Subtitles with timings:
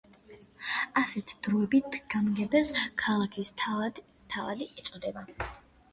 [1.01, 5.29] ასეთ დროებით გამგებელს „ქალაქის თავადი“ ეწოდებოდა.